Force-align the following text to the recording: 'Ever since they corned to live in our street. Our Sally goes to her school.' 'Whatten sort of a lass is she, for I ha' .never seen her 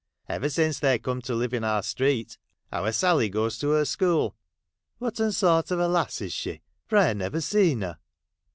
'Ever 0.27 0.49
since 0.49 0.79
they 0.79 0.97
corned 0.97 1.25
to 1.25 1.35
live 1.35 1.53
in 1.53 1.63
our 1.63 1.83
street. 1.83 2.39
Our 2.71 2.91
Sally 2.91 3.29
goes 3.29 3.59
to 3.59 3.69
her 3.73 3.85
school.' 3.85 4.35
'Whatten 4.97 5.31
sort 5.31 5.69
of 5.69 5.79
a 5.79 5.87
lass 5.87 6.21
is 6.21 6.33
she, 6.33 6.63
for 6.87 6.97
I 6.97 7.09
ha' 7.09 7.13
.never 7.15 7.39
seen 7.39 7.81
her 7.81 7.99